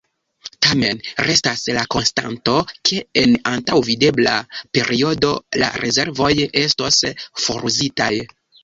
Tamen, 0.67 1.01
restas 1.27 1.61
la 1.75 1.83
konstato 1.97 2.57
ke 2.91 3.03
en 3.25 3.35
antaŭvidebla 3.53 4.35
periodo 4.79 5.33
la 5.65 5.73
rezervoj 5.87 6.35
estos 6.69 7.03
foruzitaj. 7.47 8.15